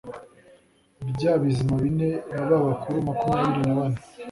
[1.11, 3.99] bya bizima bine na ba bakuru makumyabiri na bane